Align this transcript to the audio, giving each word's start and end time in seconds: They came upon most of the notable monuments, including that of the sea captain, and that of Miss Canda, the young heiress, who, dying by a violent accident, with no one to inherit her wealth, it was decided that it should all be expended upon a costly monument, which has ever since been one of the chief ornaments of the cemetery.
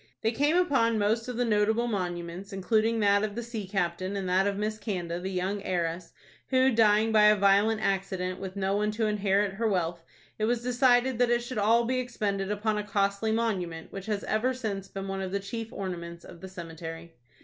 They 0.23 0.31
came 0.31 0.57
upon 0.57 0.97
most 0.97 1.27
of 1.27 1.37
the 1.37 1.45
notable 1.45 1.85
monuments, 1.85 2.51
including 2.51 2.99
that 3.01 3.23
of 3.23 3.35
the 3.35 3.43
sea 3.43 3.67
captain, 3.67 4.15
and 4.15 4.27
that 4.27 4.47
of 4.47 4.57
Miss 4.57 4.79
Canda, 4.79 5.19
the 5.19 5.29
young 5.29 5.61
heiress, 5.61 6.11
who, 6.47 6.71
dying 6.71 7.11
by 7.11 7.25
a 7.25 7.35
violent 7.35 7.81
accident, 7.81 8.39
with 8.39 8.55
no 8.55 8.75
one 8.75 8.89
to 8.93 9.05
inherit 9.05 9.53
her 9.53 9.67
wealth, 9.67 10.01
it 10.39 10.45
was 10.45 10.63
decided 10.63 11.19
that 11.19 11.29
it 11.29 11.43
should 11.43 11.59
all 11.59 11.85
be 11.85 11.99
expended 11.99 12.49
upon 12.49 12.79
a 12.79 12.83
costly 12.83 13.31
monument, 13.31 13.91
which 13.91 14.07
has 14.07 14.23
ever 14.23 14.55
since 14.55 14.87
been 14.87 15.07
one 15.07 15.21
of 15.21 15.31
the 15.31 15.39
chief 15.39 15.71
ornaments 15.71 16.25
of 16.25 16.41
the 16.41 16.49
cemetery. 16.49 17.13